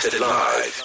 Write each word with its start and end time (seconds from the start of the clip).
broadcasted 0.00 0.20
live. 0.20 0.82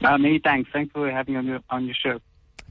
Uh, 0.03 0.17
many 0.17 0.39
thanks. 0.39 0.69
Thanks 0.73 0.91
for 0.91 1.09
having 1.09 1.35
me 1.35 1.39
on 1.39 1.45
your, 1.45 1.59
on 1.69 1.85
your 1.85 1.95
show. 1.95 2.19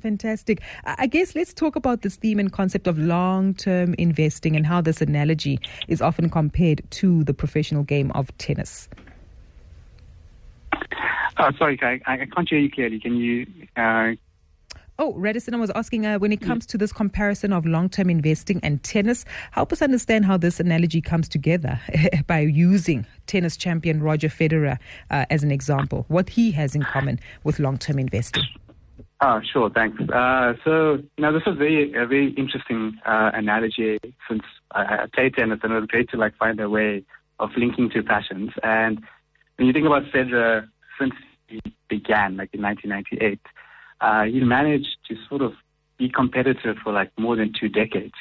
Fantastic. 0.01 0.62
I 0.84 1.06
guess 1.06 1.34
let's 1.34 1.53
talk 1.53 1.77
about 1.77 2.03
this 2.03 2.17
theme 2.17 2.39
and 2.39 2.53
concept 2.53 2.87
of 2.87 2.98
long 2.98 3.55
term 3.55 3.95
investing 3.98 4.57
and 4.57 4.67
how 4.67 4.81
this 4.81 5.01
analogy 5.01 5.61
is 5.89 6.01
often 6.01 6.31
compared 6.31 6.83
to 6.91 7.23
the 7.25 7.34
professional 7.34 7.83
game 7.83 8.11
of 8.12 8.37
tennis. 8.39 8.89
Uh, 11.37 11.53
sorry, 11.59 11.79
I, 11.83 12.01
I 12.07 12.27
can't 12.27 12.48
hear 12.48 12.59
you 12.59 12.70
clearly. 12.70 12.98
Can 12.98 13.17
you? 13.17 13.47
Uh... 13.77 14.12
Oh, 14.98 15.15
Radhesen, 15.15 15.55
I 15.55 15.57
was 15.57 15.70
asking 15.70 16.05
uh, 16.05 16.19
when 16.19 16.31
it 16.31 16.42
comes 16.42 16.67
to 16.67 16.77
this 16.77 16.92
comparison 16.92 17.55
of 17.55 17.64
long 17.64 17.89
term 17.89 18.11
investing 18.11 18.61
and 18.62 18.83
tennis, 18.83 19.25
help 19.53 19.73
us 19.73 19.81
understand 19.81 20.27
how 20.27 20.37
this 20.37 20.61
analogy 20.61 21.01
comes 21.01 21.27
together 21.27 21.81
by 22.27 22.41
using 22.41 23.07
tennis 23.27 23.57
champion 23.57 24.03
Roger 24.03 24.29
Federer 24.29 24.79
uh, 25.11 25.25
as 25.31 25.42
an 25.42 25.51
example, 25.51 26.05
what 26.09 26.29
he 26.29 26.51
has 26.51 26.75
in 26.75 26.83
common 26.83 27.19
with 27.45 27.59
long 27.59 27.79
term 27.79 27.98
investing. 27.98 28.45
Oh, 29.23 29.41
sure. 29.53 29.69
Thanks. 29.69 30.01
Uh, 30.09 30.55
so, 30.65 30.99
know, 31.19 31.33
this 31.33 31.43
is 31.47 31.59
very, 31.59 31.93
a 31.93 32.07
very 32.07 32.33
interesting 32.39 32.99
uh, 33.05 33.31
analogy 33.35 33.99
since 34.29 34.42
I, 34.70 34.81
I 35.03 35.07
play 35.13 35.29
tennis 35.29 35.61
and 35.63 35.73
it 35.73 35.81
was 35.81 35.89
great 35.89 36.08
to 36.11 36.17
like 36.17 36.36
find 36.39 36.58
a 36.58 36.70
way 36.70 37.05
of 37.39 37.51
linking 37.57 37.91
two 37.91 38.03
passions. 38.03 38.51
And 38.63 39.01
when 39.57 39.67
you 39.67 39.75
think 39.75 39.86
about 39.86 40.05
Federer, 40.05 40.69
since 40.98 41.13
he 41.48 41.61
began, 41.89 42.39
like 42.39 42.48
in 42.55 42.63
1998, 42.63 43.41
uh, 44.01 44.25
he 44.25 44.41
managed 44.41 44.97
to 45.09 45.17
sort 45.29 45.42
of 45.42 45.53
be 45.98 46.09
competitive 46.09 46.77
for 46.83 46.92
like 46.92 47.11
more 47.19 47.36
than 47.36 47.53
two 47.59 47.69
decades. 47.69 48.14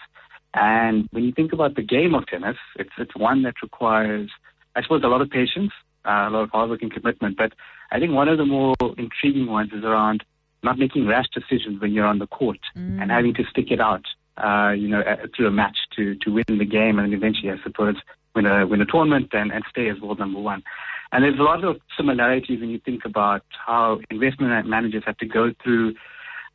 And 0.53 1.07
when 1.11 1.23
you 1.23 1.31
think 1.31 1.53
about 1.53 1.75
the 1.75 1.81
game 1.81 2.13
of 2.13 2.27
tennis, 2.27 2.57
it's 2.75 2.89
it's 2.97 3.15
one 3.15 3.43
that 3.43 3.61
requires, 3.61 4.29
I 4.75 4.81
suppose, 4.81 5.03
a 5.03 5.07
lot 5.07 5.21
of 5.21 5.29
patience, 5.29 5.71
uh, 6.05 6.25
a 6.27 6.29
lot 6.29 6.43
of 6.43 6.49
hard 6.49 6.69
work 6.71 6.81
and 6.81 6.91
commitment. 6.91 7.37
But 7.37 7.53
I 7.91 7.99
think 7.99 8.11
one 8.13 8.27
of 8.27 8.37
the 8.37 8.45
more 8.45 8.75
intriguing 8.97 9.47
ones 9.47 9.71
is 9.71 9.83
around 9.83 10.23
not 10.63 10.77
making 10.77 11.07
rash 11.07 11.27
decisions 11.33 11.81
when 11.81 11.91
you're 11.91 12.05
on 12.05 12.19
the 12.19 12.27
court 12.27 12.59
mm. 12.75 13.01
and 13.01 13.11
having 13.11 13.33
to 13.35 13.43
stick 13.45 13.71
it 13.71 13.79
out, 13.79 14.05
uh, 14.37 14.71
you 14.71 14.87
know, 14.87 15.01
uh, 15.01 15.27
through 15.35 15.47
a 15.47 15.51
match 15.51 15.77
to, 15.95 16.15
to 16.15 16.31
win 16.31 16.45
the 16.47 16.65
game 16.65 16.99
and 16.99 17.13
eventually, 17.13 17.51
I 17.51 17.57
suppose, 17.63 17.95
win 18.35 18.45
a, 18.45 18.65
win 18.65 18.81
a 18.81 18.85
tournament 18.85 19.29
and, 19.33 19.51
and 19.51 19.63
stay 19.69 19.89
as 19.89 19.99
world 19.99 20.19
number 20.19 20.39
one. 20.39 20.63
And 21.11 21.23
there's 21.23 21.39
a 21.39 21.43
lot 21.43 21.63
of 21.63 21.77
similarities 21.97 22.59
when 22.59 22.69
you 22.69 22.79
think 22.79 23.03
about 23.05 23.43
how 23.65 23.99
investment 24.11 24.67
managers 24.67 25.03
have 25.05 25.17
to 25.17 25.25
go 25.25 25.51
through, 25.63 25.95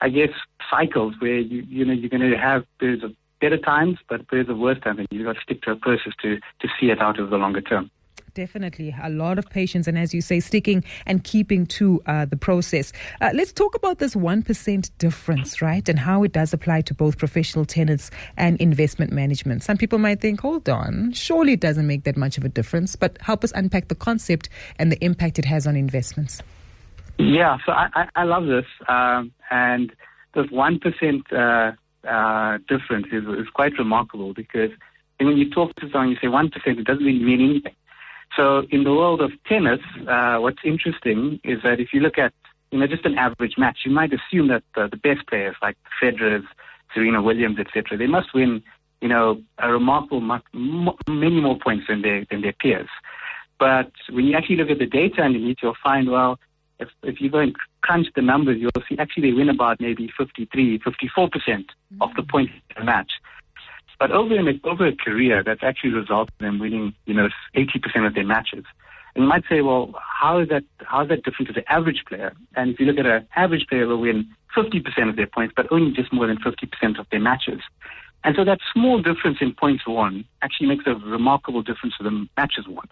I 0.01 0.09
guess, 0.09 0.31
cycles 0.71 1.15
where 1.19 1.39
you, 1.39 1.63
you 1.69 1.85
know, 1.85 1.93
you're 1.93 2.11
going 2.11 2.31
to 2.31 2.39
have 2.39 2.65
periods 2.79 3.03
of 3.03 3.15
better 3.41 3.59
times, 3.59 3.99
but 4.09 4.29
periods 4.29 4.51
of 4.51 4.59
worse 4.59 4.79
times, 4.81 5.01
and 5.01 5.09
you've 5.11 5.27
got 5.27 5.35
to 5.35 5.41
stick 5.41 5.63
to 5.63 5.73
a 5.73 5.77
process 5.77 6.13
to, 6.23 6.39
to 6.61 6.69
see 6.81 6.91
it 6.91 7.01
out 7.01 7.19
over 7.19 7.31
the 7.31 7.37
longer 7.37 7.61
term. 7.61 7.91
Definitely. 8.35 8.93
A 9.01 9.11
lot 9.11 9.39
of 9.39 9.49
patience. 9.49 9.87
And 9.87 9.97
as 9.97 10.13
you 10.13 10.21
say, 10.21 10.41
sticking 10.41 10.83
and 11.07 11.23
keeping 11.23 11.67
to 11.67 12.03
uh, 12.07 12.25
the 12.25 12.37
process. 12.37 12.93
Uh, 13.21 13.31
let's 13.33 13.53
talk 13.53 13.77
about 13.77 13.99
this 13.99 14.17
1% 14.17 14.91
difference, 14.99 15.63
right? 15.63 15.89
And 15.89 16.01
how 16.01 16.25
it 16.25 16.33
does 16.33 16.53
apply 16.53 16.81
to 16.83 16.95
both 16.95 17.17
professional 17.17 17.65
tenants 17.65 18.11
and 18.37 18.61
investment 18.61 19.13
management. 19.13 19.63
Some 19.63 19.77
people 19.77 20.01
might 20.01 20.21
think, 20.21 20.41
hold 20.41 20.69
on, 20.69 21.13
surely 21.13 21.53
it 21.53 21.61
doesn't 21.61 21.87
make 21.87 22.03
that 22.05 22.17
much 22.17 22.37
of 22.37 22.45
a 22.45 22.49
difference. 22.49 22.97
But 22.97 23.19
help 23.21 23.45
us 23.45 23.53
unpack 23.55 23.87
the 23.87 23.95
concept 23.95 24.49
and 24.81 24.91
the 24.91 25.03
impact 25.05 25.39
it 25.39 25.45
has 25.45 25.65
on 25.65 25.77
investments. 25.77 26.43
Yeah, 27.19 27.59
so 27.65 27.71
I, 27.71 27.89
I, 27.95 28.09
I 28.17 28.25
love 28.25 28.47
this. 28.47 28.67
Um, 28.89 29.33
and 29.51 29.93
this 30.35 30.47
1% 30.47 31.33
uh, 31.33 32.09
uh, 32.09 32.59
difference 32.69 33.07
is, 33.13 33.25
is 33.39 33.49
quite 33.55 33.79
remarkable 33.79 34.35
because 34.35 34.71
when 35.21 35.37
you 35.37 35.49
talk 35.51 35.75
to 35.77 35.89
someone, 35.91 36.11
you 36.11 36.17
say 36.17 36.27
1%, 36.27 36.51
it 36.67 36.85
doesn't 36.85 37.05
really 37.05 37.23
mean 37.23 37.41
anything. 37.41 37.75
So 38.37 38.67
in 38.71 38.85
the 38.85 38.93
world 38.93 39.21
of 39.21 39.31
tennis, 39.47 39.81
uh, 40.09 40.39
what's 40.39 40.59
interesting 40.65 41.41
is 41.45 41.63
that 41.63 41.81
if 41.81 41.93
you 41.93 42.01
look 42.01 42.19
at 42.19 42.33
you 42.71 42.79
know 42.79 42.87
just 42.87 43.05
an 43.05 43.17
average 43.17 43.55
match, 43.57 43.79
you 43.85 43.93
might 43.93 44.13
assume 44.13 44.49
that 44.49 44.65
uh, 44.77 44.89
the 44.89 44.97
best 44.97 45.27
players 45.29 45.55
like 45.63 45.77
Federer, 46.03 46.43
Serena 46.93 47.23
Williams, 47.23 47.59
etc., 47.59 47.97
they 47.97 48.07
must 48.07 48.35
win 48.35 48.63
you 49.01 49.09
know 49.09 49.41
a 49.59 49.71
remarkable 49.71 50.21
many 50.21 51.41
more 51.41 51.59
points 51.59 51.87
than 51.89 52.03
their 52.03 52.25
than 52.31 52.41
their 52.43 52.55
peers. 52.55 52.89
But 53.59 53.93
when 54.11 54.25
you 54.25 54.37
actually 54.37 54.57
look 54.57 54.71
at 54.71 54.79
the 54.79 54.87
data 54.87 55.23
underneath, 55.23 55.59
you'll 55.63 55.77
find 55.83 56.11
well. 56.11 56.39
If, 56.81 56.89
if 57.05 57.21
you 57.21 57.31
go 57.31 57.39
and 57.39 57.55
crunch 57.83 58.09
the 58.17 58.21
numbers, 58.21 58.59
you'll 58.59 58.73
see 58.89 58.99
actually 58.99 59.31
they 59.31 59.37
win 59.37 59.49
about 59.49 59.81
maybe 59.81 60.11
53, 60.19 60.79
54 60.79 61.29
percent 61.29 61.67
mm-hmm. 61.69 62.03
of 62.03 62.11
the 62.17 62.25
points 62.25 62.53
in 62.71 62.81
the 62.81 62.85
match. 62.85 63.13
But 63.99 64.11
over, 64.11 64.35
in 64.35 64.49
a, 64.49 64.69
over 64.69 64.87
a 64.87 64.97
career, 64.97 65.43
that's 65.45 65.63
actually 65.63 65.91
resulted 65.91 66.35
in 66.41 66.47
them 66.47 66.59
winning, 66.59 66.95
you 67.07 67.15
know, 67.15 67.29
80% 67.55 68.07
of 68.07 68.15
their 68.15 68.25
matches. 68.25 68.65
And 69.15 69.25
you 69.25 69.29
might 69.29 69.45
say, 69.49 69.61
well, 69.61 69.95
how 70.03 70.39
is 70.39 70.49
that, 70.49 70.65
how 70.81 71.03
is 71.03 71.09
that 71.09 71.23
different 71.23 71.49
to 71.49 71.53
the 71.53 71.71
average 71.73 72.03
player? 72.09 72.33
And 72.57 72.71
if 72.71 72.81
you 72.81 72.87
look 72.87 72.99
at 72.99 73.07
an 73.07 73.27
average 73.37 73.67
player 73.69 73.87
will 73.87 74.01
win 74.01 74.29
50% 74.57 75.09
of 75.09 75.17
their 75.17 75.27
points, 75.27 75.55
but 75.57 75.71
only 75.71 75.93
just 75.93 76.13
more 76.13 76.27
than 76.27 76.39
50% 76.39 76.99
of 76.99 77.07
their 77.11 77.21
matches. 77.21 77.61
And 78.25 78.35
so 78.35 78.45
that 78.45 78.59
small 78.73 79.03
difference 79.03 79.39
in 79.41 79.53
points 79.55 79.87
won 79.87 80.25
actually 80.43 80.69
makes 80.69 80.85
a 80.87 80.95
remarkable 80.95 81.63
difference 81.63 81.97
to 81.99 82.05
the 82.05 82.27
matches 82.37 82.67
won. 82.67 82.89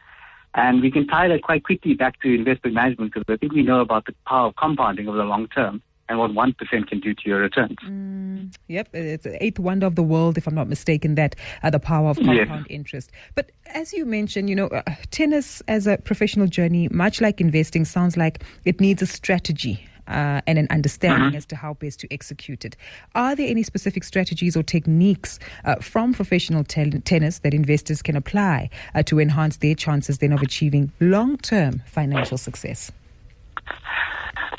And 0.55 0.83
we 0.83 0.91
can 0.91 1.07
tie 1.07 1.29
that 1.29 1.43
quite 1.43 1.65
quickly 1.65 1.95
back 1.95 2.21
to 2.21 2.35
investment 2.35 2.75
management 2.75 3.15
because 3.15 3.33
I 3.33 3.39
think 3.39 3.53
we 3.53 3.63
know 3.63 3.81
about 3.81 4.05
the 4.05 4.15
power 4.27 4.49
of 4.49 4.57
compounding 4.57 5.09
over 5.09 5.17
the 5.17 5.25
long 5.25 5.49
term 5.49 5.83
and 6.09 6.19
what 6.19 6.33
1% 6.33 6.87
can 6.87 7.01
do 7.01 7.15
to 7.15 7.23
your 7.25 7.41
returns. 7.41 7.77
Mm, 7.85 8.55
yep, 8.69 8.89
it's 8.93 9.25
the 9.25 9.43
eighth 9.43 9.59
wonder 9.59 9.87
of 9.87 9.95
the 9.95 10.03
world, 10.03 10.37
if 10.37 10.47
I'm 10.47 10.55
not 10.55 10.69
mistaken, 10.69 11.15
that 11.15 11.37
uh, 11.63 11.71
the 11.71 11.79
power 11.79 12.11
of 12.11 12.17
compound 12.17 12.37
yes. 12.37 12.67
interest. 12.69 13.11
But 13.35 13.53
as 13.67 13.93
you 13.93 14.05
mentioned, 14.05 14.49
you 14.51 14.57
know, 14.57 14.67
uh, 14.69 14.83
tennis 15.11 15.63
as 15.69 15.87
a 15.87 15.97
professional 15.99 16.47
journey, 16.47 16.89
much 16.89 17.21
like 17.21 17.41
investing, 17.41 17.85
sounds 17.85 18.17
like 18.17 18.43
it 18.65 18.81
needs 18.81 19.03
a 19.03 19.07
strategy. 19.07 19.87
Uh, 20.09 20.41
and 20.49 20.59
an 20.59 20.67
understanding 20.71 21.29
mm-hmm. 21.29 21.37
as 21.37 21.47
to 21.47 21.55
how 21.55 21.75
best 21.75 22.01
to 22.01 22.13
execute 22.13 22.65
it. 22.65 22.77
Are 23.15 23.37
there 23.37 23.49
any 23.49 23.63
specific 23.63 24.03
strategies 24.03 24.57
or 24.57 24.65
techniques 24.65 25.39
uh, 25.65 25.77
from 25.77 26.13
professional 26.13 26.65
tennis 26.65 27.39
that 27.39 27.55
investors 27.55 28.03
can 28.03 28.17
apply 28.17 28.69
uh, 28.97 29.05
to 29.05 29.21
enhance 29.21 29.59
their 29.59 29.77
chances 29.77 30.19
then 30.19 30.33
of 30.33 30.43
achieving 30.43 30.91
long 30.99 31.39
term 31.39 31.83
financial 31.87 32.37
success? 32.37 32.91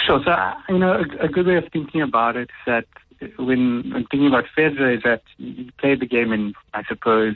Sure. 0.06 0.22
So, 0.26 0.36
you 0.70 0.80
know, 0.80 1.04
a, 1.20 1.28
good 1.28 1.48
way 1.48 1.56
of 1.56 1.66
thinking 1.72 2.02
about 2.02 2.36
it 2.36 2.50
is 2.50 2.66
that 2.66 2.86
when, 3.38 3.90
when 3.92 4.06
thinking 4.12 4.28
about 4.28 4.46
Federer 4.58 4.98
is 4.98 5.04
that 5.04 5.24
you 5.38 5.72
play 5.78 5.96
the 5.96 6.06
game 6.06 6.34
in, 6.34 6.54
I 6.74 6.84
suppose, 6.84 7.36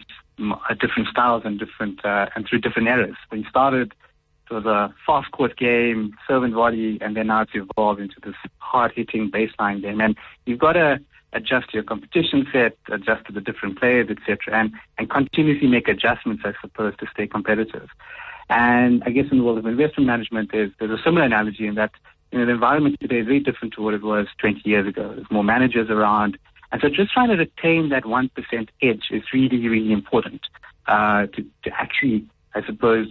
different 0.79 1.07
styles 1.09 1.43
and 1.45 1.57
different 1.57 2.03
uh, 2.03 2.27
and 2.35 2.45
through 2.47 2.59
different 2.59 2.87
eras. 2.87 3.15
When 3.29 3.41
you 3.41 3.49
started 3.49 3.93
it 4.49 4.53
was 4.53 4.65
a 4.65 4.93
fast 5.05 5.31
court 5.31 5.57
game, 5.57 6.15
servant 6.27 6.53
volley, 6.53 6.97
and 7.01 7.17
then 7.17 7.27
now 7.27 7.41
it's 7.41 7.51
evolved 7.53 7.99
into 7.99 8.15
this 8.23 8.35
hard 8.59 8.93
hitting 8.95 9.29
baseline 9.29 9.81
game. 9.81 9.99
And 9.99 10.15
you've 10.45 10.59
got 10.59 10.73
to 10.73 10.99
adjust 11.33 11.73
your 11.73 11.83
competition 11.83 12.47
set, 12.53 12.77
adjust 12.89 13.25
to 13.25 13.33
the 13.33 13.41
different 13.41 13.77
players, 13.77 14.09
etc., 14.09 14.57
and, 14.57 14.71
and 14.97 15.09
continuously 15.09 15.67
make 15.67 15.89
adjustments, 15.89 16.43
I 16.45 16.53
suppose, 16.61 16.93
to 16.99 17.07
stay 17.11 17.27
competitive. 17.27 17.89
And 18.49 19.03
I 19.05 19.09
guess 19.09 19.25
in 19.31 19.39
the 19.39 19.43
world 19.43 19.57
of 19.57 19.65
investment 19.65 20.07
management, 20.07 20.51
there's, 20.53 20.71
there's 20.79 20.97
a 20.97 21.03
similar 21.03 21.23
analogy 21.23 21.67
in 21.67 21.75
that 21.75 21.91
you 22.31 22.39
know, 22.39 22.45
the 22.45 22.51
environment 22.51 22.97
today 22.99 23.19
is 23.19 23.25
very 23.25 23.39
different 23.39 23.73
to 23.75 23.81
what 23.81 23.93
it 23.93 24.03
was 24.03 24.27
20 24.39 24.61
years 24.65 24.87
ago. 24.87 25.13
There's 25.15 25.31
more 25.31 25.43
managers 25.43 25.89
around. 25.89 26.37
And 26.71 26.81
so 26.81 26.89
just 26.89 27.13
trying 27.13 27.29
to 27.29 27.35
retain 27.35 27.89
that 27.89 28.03
1% 28.03 28.29
edge 28.81 29.03
is 29.11 29.23
really, 29.33 29.67
really 29.67 29.91
important 29.91 30.41
uh, 30.87 31.27
to, 31.27 31.45
to 31.63 31.71
actually, 31.73 32.25
I 32.53 32.65
suppose, 32.65 33.07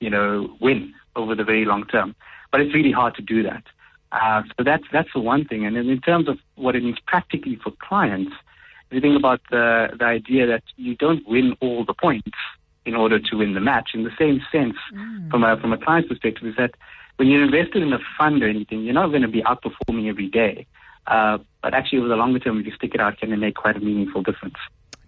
you 0.00 0.10
know, 0.10 0.56
win 0.60 0.92
over 1.16 1.34
the 1.34 1.44
very 1.44 1.64
long 1.64 1.86
term. 1.86 2.14
But 2.52 2.60
it's 2.60 2.74
really 2.74 2.92
hard 2.92 3.14
to 3.14 3.22
do 3.22 3.42
that. 3.44 3.64
Uh, 4.12 4.42
so 4.56 4.64
that's 4.64 4.82
that's 4.92 5.08
the 5.14 5.20
one 5.20 5.44
thing. 5.44 5.64
And 5.64 5.76
then 5.76 5.88
in 5.88 6.00
terms 6.00 6.28
of 6.28 6.38
what 6.56 6.74
it 6.74 6.82
means 6.82 6.98
practically 7.06 7.56
for 7.62 7.72
clients, 7.78 8.32
if 8.90 8.96
you 8.96 9.00
think 9.00 9.16
about 9.16 9.40
the 9.50 9.90
the 9.96 10.04
idea 10.04 10.46
that 10.48 10.64
you 10.76 10.96
don't 10.96 11.26
win 11.28 11.56
all 11.60 11.84
the 11.84 11.94
points 11.94 12.36
in 12.84 12.94
order 12.94 13.18
to 13.18 13.36
win 13.36 13.54
the 13.54 13.60
match. 13.60 13.90
In 13.94 14.04
the 14.04 14.10
same 14.18 14.40
sense, 14.50 14.76
mm. 14.92 15.30
from 15.30 15.44
a 15.44 15.56
from 15.60 15.72
a 15.72 15.78
client's 15.78 16.08
perspective, 16.08 16.48
is 16.48 16.56
that 16.56 16.74
when 17.20 17.28
you're 17.28 17.44
invested 17.44 17.82
in 17.82 17.92
a 17.92 17.98
fund 18.16 18.42
or 18.42 18.48
anything, 18.48 18.82
you're 18.82 18.94
not 18.94 19.08
going 19.08 19.20
to 19.20 19.28
be 19.28 19.42
outperforming 19.42 20.08
every 20.08 20.26
day. 20.26 20.64
Uh, 21.06 21.36
but 21.62 21.74
actually, 21.74 21.98
over 21.98 22.08
the 22.08 22.16
longer 22.16 22.38
term, 22.38 22.58
if 22.58 22.64
you 22.64 22.72
stick 22.72 22.94
it 22.94 23.00
out, 23.00 23.18
can 23.18 23.30
it 23.30 23.36
make 23.36 23.56
quite 23.56 23.76
a 23.76 23.80
meaningful 23.80 24.22
difference? 24.22 24.56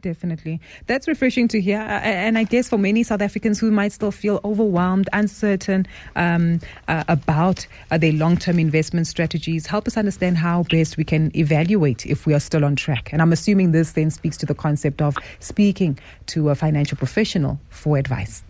Definitely. 0.03 0.61
That's 0.89 1.09
refreshing 1.09 1.49
to 1.49 1.59
hear. 1.59 1.79
And 1.79 2.37
I 2.37 2.45
guess 2.45 2.69
for 2.69 2.77
many 2.77 3.03
South 3.03 3.23
Africans 3.23 3.59
who 3.59 3.71
might 3.71 3.93
still 3.93 4.11
feel 4.11 4.41
overwhelmed, 4.45 5.09
uncertain 5.15 5.87
um, 6.15 6.61
uh, 6.87 7.05
about 7.09 7.67
uh, 7.91 7.97
their 7.97 8.13
long 8.13 8.37
term 8.37 8.59
investment 8.59 9.07
strategies, 9.07 9.67
help 9.67 9.87
us 9.87 9.97
understand 9.97 10.37
how 10.37 10.65
best 10.65 10.99
we 10.99 11.05
can 11.05 11.35
evaluate 11.35 12.05
if 12.05 12.27
we 12.27 12.35
are 12.35 12.41
still 12.41 12.63
on 12.63 12.77
track. 12.77 13.11
And 13.15 13.23
I'm 13.23 13.33
assuming 13.33 13.73
this 13.73 13.93
then 13.93 14.11
speaks 14.11 14.37
to 14.39 14.45
the 14.45 14.55
concept 14.55 15.01
of 15.01 15.17
speaking 15.41 15.99
to 16.27 16.51
a 16.51 16.55
financial 16.55 16.99
professional 16.99 17.59
for 17.71 17.97
advice. 17.97 18.43